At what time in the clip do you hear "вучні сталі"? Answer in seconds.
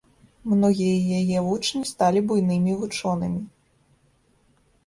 1.49-2.19